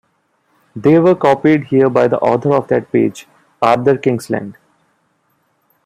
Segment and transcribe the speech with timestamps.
[0.75, 3.27] They were copied here by the author of that page,
[3.61, 4.55] Arthur Kingsland.